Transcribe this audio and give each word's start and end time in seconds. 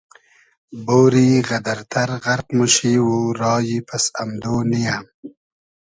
بۉری 0.85 1.29
غئدئر 1.47 1.79
تئر 1.91 2.09
غئرق 2.23 2.47
موشی 2.57 2.95
و 3.05 3.09
رایی 3.39 3.77
پئس 3.87 4.05
امدۉ 4.21 4.43
نییۂ 4.69 4.97